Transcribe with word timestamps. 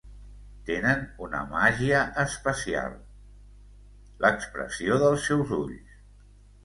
Tenen 0.69 1.03
una 1.25 1.41
màgia 1.51 1.99
especial... 2.23 2.97
l'expressió 4.27 5.01
dels 5.05 5.29
seus 5.31 5.53
ulls. 5.63 6.01